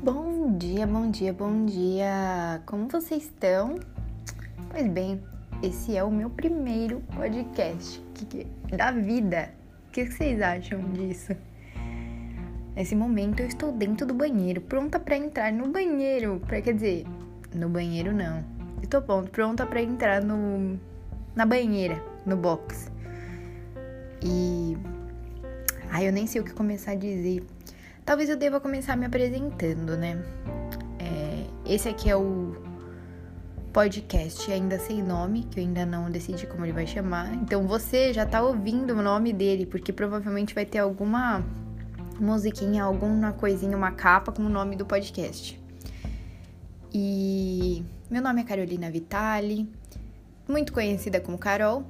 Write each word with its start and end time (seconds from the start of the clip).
Bom 0.00 0.56
dia, 0.56 0.86
bom 0.86 1.10
dia, 1.10 1.32
bom 1.32 1.66
dia! 1.66 2.62
Como 2.64 2.86
vocês 2.86 3.24
estão? 3.24 3.80
Pois 4.70 4.86
bem, 4.86 5.20
esse 5.60 5.96
é 5.96 6.04
o 6.04 6.10
meu 6.10 6.30
primeiro 6.30 7.00
podcast 7.16 8.00
da 8.76 8.92
vida. 8.92 9.50
O 9.88 9.90
que 9.90 10.06
vocês 10.06 10.40
acham 10.40 10.80
disso? 10.92 11.34
Nesse 12.76 12.94
momento 12.94 13.40
eu 13.40 13.48
estou 13.48 13.72
dentro 13.72 14.06
do 14.06 14.14
banheiro, 14.14 14.60
pronta 14.60 15.00
para 15.00 15.16
entrar 15.16 15.52
no 15.52 15.68
banheiro. 15.68 16.40
Pra, 16.46 16.62
quer 16.62 16.74
dizer, 16.74 17.04
no 17.52 17.68
banheiro 17.68 18.14
não. 18.14 18.44
Estou 18.80 19.02
pronto, 19.02 19.32
pronta 19.32 19.66
para 19.66 19.82
entrar 19.82 20.22
no 20.22 20.78
na 21.34 21.44
banheira, 21.44 22.00
no 22.24 22.36
box. 22.36 22.88
E 24.22 24.78
ai, 25.90 26.06
eu 26.06 26.12
nem 26.12 26.28
sei 26.28 26.40
o 26.40 26.44
que 26.44 26.52
começar 26.52 26.92
a 26.92 26.94
dizer 26.94 27.44
Talvez 28.08 28.30
eu 28.30 28.38
deva 28.38 28.58
começar 28.58 28.96
me 28.96 29.04
apresentando, 29.04 29.94
né? 29.94 30.18
É, 30.98 31.44
esse 31.74 31.90
aqui 31.90 32.08
é 32.08 32.16
o 32.16 32.56
podcast 33.70 34.50
ainda 34.50 34.78
sem 34.78 35.02
nome, 35.02 35.42
que 35.42 35.60
eu 35.60 35.64
ainda 35.64 35.84
não 35.84 36.10
decidi 36.10 36.46
como 36.46 36.64
ele 36.64 36.72
vai 36.72 36.86
chamar. 36.86 37.34
Então 37.34 37.66
você 37.66 38.14
já 38.14 38.24
tá 38.24 38.40
ouvindo 38.40 38.94
o 38.94 39.02
nome 39.02 39.30
dele, 39.30 39.66
porque 39.66 39.92
provavelmente 39.92 40.54
vai 40.54 40.64
ter 40.64 40.78
alguma 40.78 41.44
musiquinha, 42.18 42.82
alguma 42.82 43.32
coisinha, 43.32 43.76
uma 43.76 43.90
capa 43.90 44.32
com 44.32 44.40
o 44.42 44.48
nome 44.48 44.74
do 44.74 44.86
podcast. 44.86 45.60
E 46.90 47.84
meu 48.10 48.22
nome 48.22 48.40
é 48.40 48.44
Carolina 48.44 48.90
Vitali, 48.90 49.70
muito 50.48 50.72
conhecida 50.72 51.20
como 51.20 51.36
Carol, 51.36 51.84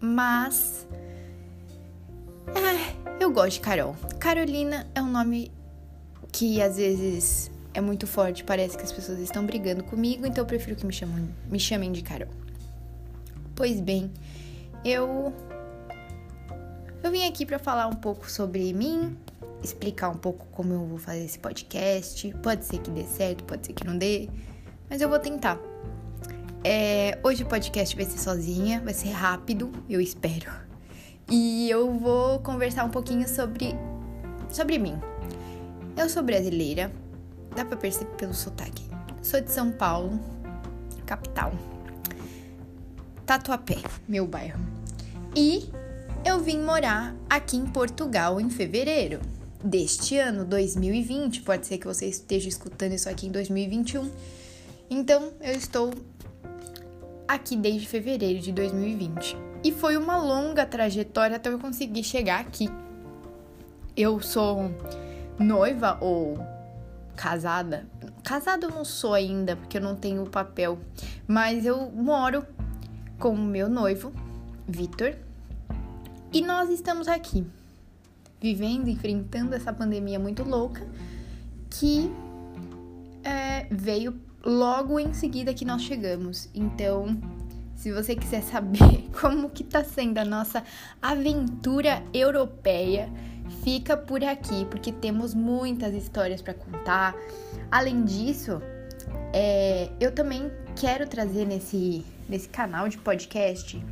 mas 0.00 0.84
eu 3.20 3.30
gosto 3.30 3.54
de 3.54 3.60
Carol. 3.60 3.96
Carolina 4.18 4.86
é 4.94 5.02
um 5.02 5.10
nome 5.10 5.50
que 6.32 6.60
às 6.60 6.76
vezes 6.76 7.50
é 7.72 7.80
muito 7.80 8.06
forte, 8.06 8.44
parece 8.44 8.76
que 8.76 8.84
as 8.84 8.92
pessoas 8.92 9.18
estão 9.18 9.44
brigando 9.44 9.82
comigo, 9.84 10.26
então 10.26 10.42
eu 10.42 10.46
prefiro 10.46 10.76
que 10.76 10.86
me, 10.86 10.92
chamem, 10.92 11.28
me 11.50 11.58
chamem 11.58 11.92
de 11.92 12.02
Carol. 12.02 12.28
Pois 13.54 13.80
bem, 13.80 14.10
eu 14.84 15.32
eu 17.02 17.10
vim 17.10 17.26
aqui 17.26 17.44
para 17.44 17.58
falar 17.58 17.86
um 17.86 17.94
pouco 17.94 18.30
sobre 18.30 18.72
mim, 18.72 19.16
explicar 19.62 20.08
um 20.08 20.16
pouco 20.16 20.46
como 20.52 20.72
eu 20.72 20.84
vou 20.86 20.98
fazer 20.98 21.24
esse 21.24 21.38
podcast. 21.38 22.34
Pode 22.42 22.64
ser 22.64 22.78
que 22.78 22.90
dê 22.90 23.04
certo, 23.04 23.44
pode 23.44 23.66
ser 23.66 23.72
que 23.72 23.86
não 23.86 23.96
dê, 23.96 24.28
mas 24.88 25.00
eu 25.00 25.08
vou 25.08 25.18
tentar. 25.18 25.58
É, 26.62 27.18
hoje 27.22 27.42
o 27.42 27.46
podcast 27.46 27.94
vai 27.94 28.06
ser 28.06 28.18
sozinha, 28.18 28.80
vai 28.80 28.94
ser 28.94 29.10
rápido, 29.10 29.70
eu 29.88 30.00
espero. 30.00 30.50
E 31.30 31.70
eu 31.70 31.92
vou 31.92 32.38
conversar 32.40 32.84
um 32.84 32.90
pouquinho 32.90 33.26
sobre 33.28 33.74
sobre 34.50 34.78
mim. 34.78 34.98
Eu 35.96 36.08
sou 36.08 36.22
brasileira, 36.22 36.92
dá 37.54 37.64
para 37.64 37.76
perceber 37.76 38.10
pelo 38.16 38.34
sotaque. 38.34 38.84
Sou 39.22 39.40
de 39.40 39.50
São 39.50 39.72
Paulo, 39.72 40.20
capital. 41.06 41.52
Tatuapé, 43.24 43.78
meu 44.06 44.26
bairro. 44.26 44.60
E 45.34 45.70
eu 46.24 46.40
vim 46.40 46.60
morar 46.60 47.14
aqui 47.28 47.56
em 47.56 47.66
Portugal 47.66 48.40
em 48.40 48.50
fevereiro 48.50 49.20
deste 49.62 50.18
ano, 50.18 50.44
2020. 50.44 51.42
Pode 51.42 51.66
ser 51.66 51.78
que 51.78 51.86
você 51.86 52.06
esteja 52.06 52.48
escutando 52.48 52.92
isso 52.92 53.08
aqui 53.08 53.26
em 53.26 53.30
2021. 53.30 54.10
Então, 54.90 55.32
eu 55.40 55.54
estou 55.54 55.92
aqui 57.26 57.56
desde 57.56 57.88
fevereiro 57.88 58.40
de 58.40 58.52
2020. 58.52 59.53
E 59.64 59.72
foi 59.72 59.96
uma 59.96 60.18
longa 60.18 60.66
trajetória 60.66 61.36
até 61.36 61.48
eu 61.48 61.58
conseguir 61.58 62.04
chegar 62.04 62.40
aqui. 62.40 62.68
Eu 63.96 64.20
sou 64.20 64.70
noiva 65.38 65.96
ou 66.02 66.38
casada. 67.16 67.86
Casada 68.22 68.66
eu 68.66 68.70
não 68.70 68.84
sou 68.84 69.14
ainda, 69.14 69.56
porque 69.56 69.78
eu 69.78 69.82
não 69.82 69.96
tenho 69.96 70.26
papel. 70.26 70.78
Mas 71.26 71.64
eu 71.64 71.90
moro 71.90 72.46
com 73.18 73.30
o 73.30 73.38
meu 73.38 73.70
noivo, 73.70 74.12
Vitor. 74.68 75.16
E 76.30 76.42
nós 76.42 76.68
estamos 76.68 77.08
aqui, 77.08 77.46
vivendo, 78.40 78.88
enfrentando 78.88 79.54
essa 79.54 79.72
pandemia 79.72 80.18
muito 80.18 80.42
louca 80.42 80.86
que 81.70 82.12
é, 83.22 83.66
veio 83.70 84.20
logo 84.44 85.00
em 85.00 85.14
seguida 85.14 85.54
que 85.54 85.64
nós 85.64 85.82
chegamos. 85.82 86.48
Então, 86.54 87.16
se 87.76 87.92
você 87.92 88.14
quiser 88.14 88.42
saber 88.42 89.08
como 89.20 89.50
que 89.50 89.64
tá 89.64 89.84
sendo 89.84 90.18
a 90.18 90.24
nossa 90.24 90.62
aventura 91.00 92.02
europeia, 92.12 93.08
fica 93.62 93.96
por 93.96 94.22
aqui, 94.24 94.64
porque 94.66 94.92
temos 94.92 95.34
muitas 95.34 95.94
histórias 95.94 96.40
para 96.40 96.54
contar. 96.54 97.14
Além 97.70 98.04
disso, 98.04 98.60
é, 99.32 99.90
eu 100.00 100.12
também 100.12 100.50
quero 100.76 101.06
trazer 101.06 101.46
nesse, 101.46 102.04
nesse 102.28 102.48
canal 102.48 102.88
de 102.88 102.98
podcast 102.98 103.82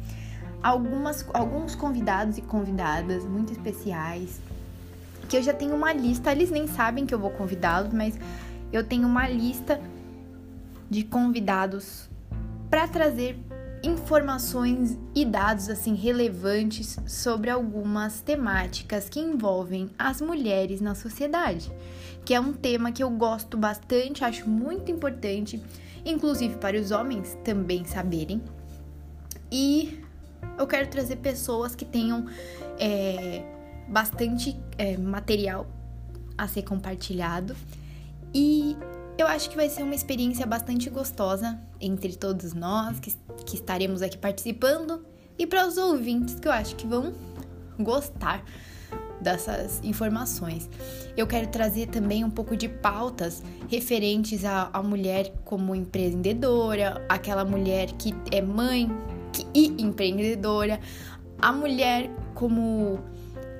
algumas, 0.62 1.26
alguns 1.34 1.74
convidados 1.74 2.38
e 2.38 2.42
convidadas 2.42 3.24
muito 3.24 3.52
especiais. 3.52 4.40
Que 5.28 5.36
eu 5.36 5.42
já 5.42 5.52
tenho 5.52 5.74
uma 5.74 5.92
lista, 5.92 6.30
eles 6.30 6.50
nem 6.50 6.66
sabem 6.66 7.06
que 7.06 7.14
eu 7.14 7.18
vou 7.18 7.30
convidá-los, 7.30 7.92
mas 7.92 8.18
eu 8.72 8.84
tenho 8.84 9.06
uma 9.08 9.28
lista 9.28 9.80
de 10.88 11.04
convidados 11.04 12.08
para 12.68 12.86
trazer 12.86 13.38
informações 13.82 14.96
e 15.14 15.24
dados 15.24 15.68
assim 15.68 15.94
relevantes 15.94 16.98
sobre 17.06 17.50
algumas 17.50 18.20
temáticas 18.20 19.08
que 19.08 19.18
envolvem 19.18 19.90
as 19.98 20.20
mulheres 20.20 20.80
na 20.80 20.94
sociedade, 20.94 21.72
que 22.24 22.32
é 22.34 22.40
um 22.40 22.52
tema 22.52 22.92
que 22.92 23.02
eu 23.02 23.10
gosto 23.10 23.56
bastante, 23.56 24.24
acho 24.24 24.48
muito 24.48 24.90
importante, 24.90 25.62
inclusive 26.04 26.56
para 26.56 26.78
os 26.78 26.90
homens 26.90 27.36
também 27.42 27.84
saberem. 27.84 28.40
E 29.50 30.00
eu 30.58 30.66
quero 30.66 30.88
trazer 30.88 31.16
pessoas 31.16 31.74
que 31.74 31.84
tenham 31.84 32.26
é, 32.78 33.44
bastante 33.88 34.56
é, 34.78 34.96
material 34.96 35.66
a 36.38 36.46
ser 36.46 36.62
compartilhado 36.62 37.54
e 38.34 38.76
eu 39.18 39.26
acho 39.26 39.50
que 39.50 39.56
vai 39.56 39.68
ser 39.68 39.82
uma 39.82 39.94
experiência 39.94 40.46
bastante 40.46 40.88
gostosa 40.88 41.58
entre 41.80 42.16
todos 42.16 42.52
nós 42.54 42.98
que, 42.98 43.14
que 43.44 43.56
estaremos 43.56 44.02
aqui 44.02 44.16
participando 44.16 45.04
e 45.38 45.46
para 45.46 45.66
os 45.66 45.76
ouvintes 45.76 46.38
que 46.38 46.48
eu 46.48 46.52
acho 46.52 46.76
que 46.76 46.86
vão 46.86 47.12
gostar 47.78 48.44
dessas 49.20 49.80
informações. 49.84 50.68
Eu 51.16 51.26
quero 51.26 51.46
trazer 51.46 51.86
também 51.86 52.24
um 52.24 52.30
pouco 52.30 52.56
de 52.56 52.68
pautas 52.68 53.42
referentes 53.68 54.44
à, 54.44 54.82
mulher 54.82 55.32
como 55.44 55.74
empreendedora, 55.74 57.04
aquela 57.08 57.44
mulher 57.44 57.92
que 57.92 58.14
é 58.30 58.42
mãe 58.42 58.90
que, 59.32 59.46
e 59.54 59.82
empreendedora, 59.82 60.80
a 61.40 61.52
mulher 61.52 62.10
como 62.34 62.98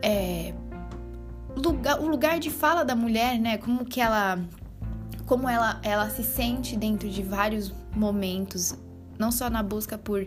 é, 0.02 0.52
lugar, 1.56 2.00
o 2.00 2.08
lugar 2.08 2.38
de 2.38 2.50
fala 2.50 2.84
da 2.84 2.96
mulher, 2.96 3.38
né? 3.38 3.56
Como 3.58 3.84
que 3.84 4.00
ela 4.00 4.38
como 5.26 5.48
ela, 5.48 5.80
ela 5.82 6.10
se 6.10 6.22
sente 6.22 6.76
dentro 6.76 7.08
de 7.08 7.22
vários 7.22 7.72
momentos, 7.94 8.76
não 9.18 9.30
só 9.30 9.48
na 9.48 9.62
busca 9.62 9.96
por, 9.96 10.26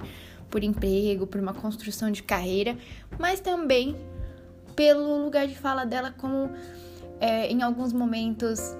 por 0.50 0.64
emprego, 0.64 1.28
por 1.28 1.42
uma 1.42 1.54
construção 1.54 2.12
de 2.12 2.24
carreira, 2.24 2.78
mas 3.20 3.40
também 3.40 3.96
pelo 4.76 5.24
lugar 5.24 5.48
de 5.48 5.58
fala 5.58 5.86
dela, 5.86 6.14
como 6.18 6.50
é, 7.20 7.50
em 7.52 7.62
alguns 7.62 7.94
momentos 7.94 8.76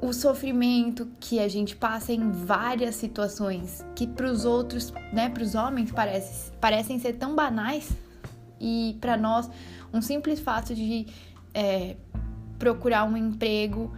o 0.00 0.12
sofrimento 0.12 1.06
que 1.20 1.38
a 1.38 1.48
gente 1.48 1.76
passa 1.76 2.12
em 2.12 2.30
várias 2.30 2.94
situações 2.94 3.84
que 3.94 4.06
para 4.06 4.30
os 4.30 4.44
outros, 4.46 4.92
né, 5.12 5.28
para 5.28 5.42
os 5.42 5.54
homens 5.54 5.92
parece, 5.92 6.50
parecem 6.52 6.98
ser 6.98 7.14
tão 7.14 7.34
banais 7.34 7.90
e 8.58 8.96
para 9.00 9.16
nós 9.16 9.50
um 9.92 10.00
simples 10.00 10.40
fato 10.40 10.74
de 10.74 11.06
é, 11.52 11.96
procurar 12.58 13.04
um 13.04 13.16
emprego 13.16 13.92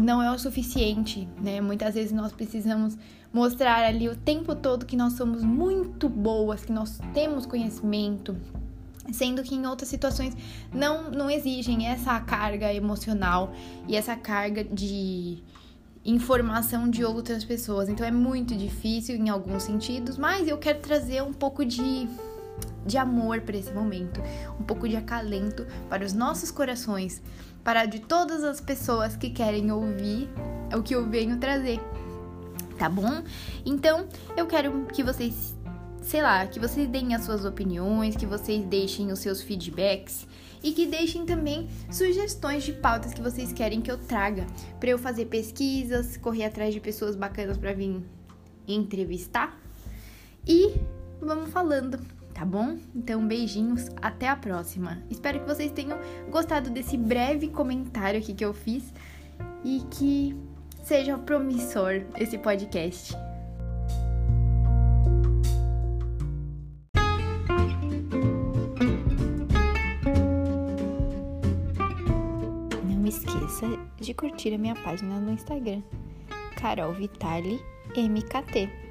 não 0.00 0.22
é 0.22 0.30
o 0.30 0.38
suficiente, 0.38 1.28
né? 1.40 1.60
Muitas 1.60 1.94
vezes 1.94 2.12
nós 2.12 2.32
precisamos 2.32 2.96
mostrar 3.32 3.84
ali 3.84 4.08
o 4.08 4.16
tempo 4.16 4.54
todo 4.54 4.86
que 4.86 4.96
nós 4.96 5.12
somos 5.12 5.42
muito 5.42 6.08
boas, 6.08 6.64
que 6.64 6.72
nós 6.72 6.98
temos 7.14 7.46
conhecimento, 7.46 8.36
sendo 9.12 9.42
que 9.42 9.54
em 9.54 9.66
outras 9.66 9.88
situações 9.88 10.36
não 10.72 11.10
não 11.10 11.30
exigem 11.30 11.86
essa 11.86 12.18
carga 12.20 12.72
emocional 12.72 13.52
e 13.86 13.96
essa 13.96 14.16
carga 14.16 14.64
de 14.64 15.38
informação 16.04 16.88
de 16.88 17.04
outras 17.04 17.44
pessoas. 17.44 17.88
Então 17.88 18.06
é 18.06 18.10
muito 18.10 18.54
difícil 18.56 19.16
em 19.16 19.28
alguns 19.28 19.62
sentidos, 19.64 20.16
mas 20.16 20.48
eu 20.48 20.58
quero 20.58 20.80
trazer 20.80 21.22
um 21.22 21.32
pouco 21.32 21.64
de 21.64 22.08
de 22.84 22.96
amor 22.96 23.42
para 23.42 23.56
esse 23.56 23.72
momento, 23.72 24.20
um 24.58 24.64
pouco 24.64 24.88
de 24.88 24.96
acalento 24.96 25.66
para 25.88 26.04
os 26.04 26.12
nossos 26.12 26.50
corações, 26.50 27.22
para 27.62 27.86
de 27.86 28.00
todas 28.00 28.42
as 28.44 28.60
pessoas 28.60 29.16
que 29.16 29.30
querem 29.30 29.70
ouvir 29.70 30.28
o 30.76 30.82
que 30.82 30.94
eu 30.94 31.08
venho 31.08 31.38
trazer. 31.38 31.80
Tá 32.78 32.88
bom? 32.88 33.22
Então, 33.64 34.06
eu 34.36 34.46
quero 34.46 34.86
que 34.86 35.02
vocês 35.02 35.54
sei 36.02 36.22
lá, 36.22 36.46
que 36.46 36.58
vocês 36.58 36.88
deem 36.88 37.14
as 37.14 37.24
suas 37.24 37.44
opiniões, 37.44 38.16
que 38.16 38.26
vocês 38.26 38.64
deixem 38.64 39.12
os 39.12 39.18
seus 39.18 39.42
feedbacks 39.42 40.26
e 40.62 40.72
que 40.72 40.86
deixem 40.86 41.24
também 41.24 41.68
sugestões 41.90 42.64
de 42.64 42.72
pautas 42.72 43.14
que 43.14 43.22
vocês 43.22 43.52
querem 43.52 43.80
que 43.80 43.90
eu 43.90 43.98
traga 43.98 44.46
para 44.78 44.90
eu 44.90 44.98
fazer 44.98 45.26
pesquisas, 45.26 46.16
correr 46.16 46.44
atrás 46.44 46.74
de 46.74 46.80
pessoas 46.80 47.16
bacanas 47.16 47.56
para 47.56 47.72
vir 47.72 48.02
entrevistar. 48.66 49.58
E 50.46 50.74
vamos 51.20 51.50
falando, 51.50 51.98
tá 52.40 52.46
bom? 52.46 52.78
Então, 52.94 53.28
beijinhos, 53.28 53.90
até 54.00 54.26
a 54.26 54.34
próxima. 54.34 55.02
Espero 55.10 55.40
que 55.40 55.46
vocês 55.46 55.70
tenham 55.72 55.98
gostado 56.30 56.70
desse 56.70 56.96
breve 56.96 57.48
comentário 57.48 58.18
aqui 58.18 58.32
que 58.32 58.42
eu 58.42 58.54
fiz 58.54 58.94
e 59.62 59.82
que 59.90 60.34
seja 60.82 61.18
promissor 61.18 62.00
esse 62.16 62.38
podcast. 62.38 63.12
Não 72.88 73.06
esqueça 73.06 73.66
de 74.00 74.14
curtir 74.14 74.54
a 74.54 74.58
minha 74.58 74.76
página 74.76 75.20
no 75.20 75.30
Instagram, 75.30 75.82
Carol 76.56 76.94
Vitali 76.94 77.60
MKT. 77.94 78.89